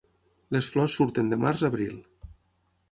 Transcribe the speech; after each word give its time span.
Les 0.55 0.69
flors 0.75 0.95
surten 1.01 1.31
de 1.33 1.39
març 1.45 1.63
a 1.65 1.71
abril. 1.73 1.97